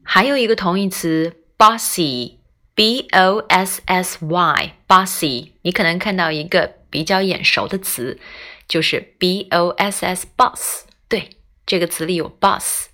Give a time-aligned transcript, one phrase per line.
[0.02, 5.52] 还有一个同义词 bossy，b o s s y，bossy。
[5.62, 8.18] 你可能看到一个比较眼熟的词，
[8.66, 10.86] 就是 b o s s boss。
[11.08, 11.30] 对，
[11.64, 12.88] 这个词里有 boss，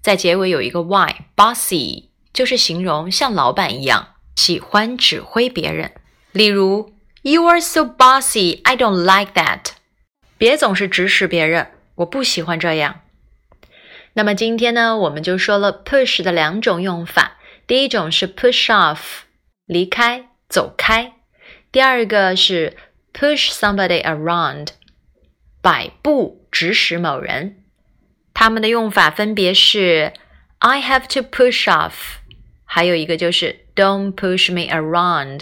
[0.00, 5.90] 在结尾有一个 y，bossy 就是形容像老板一样喜欢指挥别人。
[6.30, 9.72] 例如，You are so bossy, I don't like that。
[10.38, 11.72] 别总是指使别人。
[11.96, 13.00] 我不喜欢这样。
[14.14, 17.36] 那么今天呢，我们就说了 push 的两种用法。
[17.66, 19.24] 第一种是 push off，
[19.66, 21.12] 离开、走开；
[21.72, 22.76] 第二个是
[23.12, 24.68] push somebody around，
[25.60, 27.64] 摆布、指使某人。
[28.32, 30.12] 它们的用法分别是
[30.58, 31.92] I have to push off，
[32.64, 35.40] 还有一个就是 Don't push me around。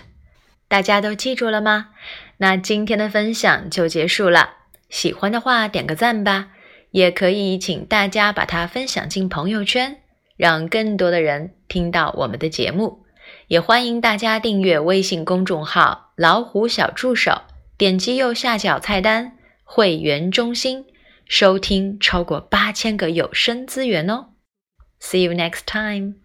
[0.67, 1.91] 大家都记住了吗？
[2.39, 4.64] 那今天的分享就结束了。
[4.95, 6.51] 喜欢的话点个赞吧，
[6.93, 9.99] 也可以请大家把它分享进朋友圈，
[10.37, 13.05] 让更多的人听到我们的节目。
[13.49, 17.43] 也欢迎大家订阅微信公众号“老虎小助手”，
[17.77, 20.87] 点击右下角菜单“会员中心”，
[21.27, 24.29] 收听超过八千个有声资源哦。
[25.01, 26.24] See you next time.